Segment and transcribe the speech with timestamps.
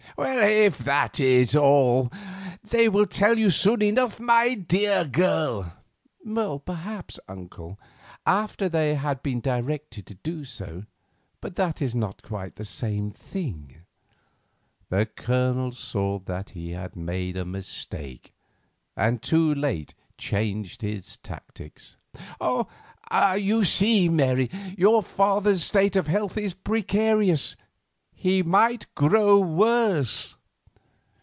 [0.23, 2.11] "If that is all,
[2.69, 5.73] they will tell you so soon enough, my dear girl."
[6.23, 7.79] "Perhaps, uncle,
[8.25, 10.83] after they have been directed to do so,
[11.39, 13.77] but that is not quite the same thing."
[14.89, 18.33] The Colonel saw that he had made a mistake,
[18.97, 21.95] and too late changed his tactics.
[22.41, 27.55] "You see, Mary, your father's state of health is precarious;
[28.23, 30.35] he might grow worse."